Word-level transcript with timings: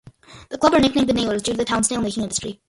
The 0.49 0.57
club 0.57 0.73
are 0.73 0.79
nicknamed 0.79 1.09
the 1.09 1.13
"Nailers" 1.13 1.43
due 1.43 1.51
to 1.51 1.57
the 1.59 1.63
town's 1.63 1.91
nail-making 1.91 2.23
industry. 2.23 2.59